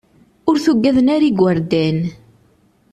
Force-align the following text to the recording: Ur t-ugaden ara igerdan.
Ur 0.49 0.57
t-ugaden 0.63 1.07
ara 1.15 1.25
igerdan. 1.29 1.97